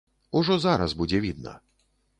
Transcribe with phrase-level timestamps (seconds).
[0.39, 1.59] Ужо зараз будзе відна.